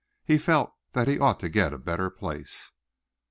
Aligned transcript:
He 0.25 0.39
felt 0.39 0.71
that 0.93 1.07
he 1.07 1.19
ought 1.19 1.39
to 1.41 1.47
get 1.47 1.73
a 1.73 1.77
better 1.77 2.09
place. 2.09 2.71